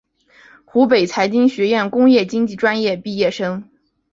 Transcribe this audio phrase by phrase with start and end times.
[0.65, 3.29] 湖北财经学院工业经济专业毕业。